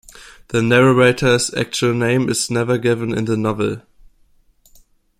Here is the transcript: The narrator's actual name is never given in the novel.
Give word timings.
The 0.47 0.63
narrator's 0.63 1.53
actual 1.53 1.93
name 1.93 2.27
is 2.27 2.49
never 2.49 2.79
given 2.79 3.15
in 3.15 3.25
the 3.25 3.37
novel. 3.37 3.83